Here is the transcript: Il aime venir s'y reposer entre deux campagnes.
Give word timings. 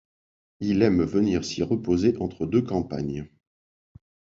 Il 0.61 0.81
aime 0.81 1.03
venir 1.03 1.45
s'y 1.45 1.61
reposer 1.61 2.17
entre 2.19 2.47
deux 2.47 2.63
campagnes. 2.63 3.29